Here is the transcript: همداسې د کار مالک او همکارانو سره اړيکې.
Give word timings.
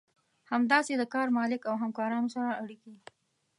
همداسې 0.51 0.93
د 0.97 1.03
کار 1.13 1.27
مالک 1.37 1.61
او 1.69 1.75
همکارانو 1.83 2.27
سره 2.35 2.51
اړيکې. 2.63 2.93